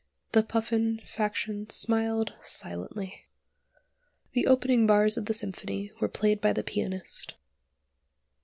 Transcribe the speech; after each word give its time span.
The 0.31 0.41
Puffin 0.41 0.99
faction 1.05 1.69
smiled 1.69 2.33
silently. 2.41 3.27
The 4.31 4.47
opening 4.47 4.87
bars 4.87 5.15
of 5.15 5.27
the 5.27 5.33
symphony 5.35 5.91
were 5.99 6.07
played 6.07 6.41
by 6.41 6.53
the 6.53 6.63
pianist. 6.63 7.35